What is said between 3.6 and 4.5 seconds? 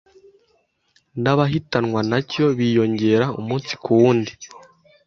ku wundi.